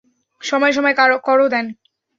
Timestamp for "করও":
1.23-1.47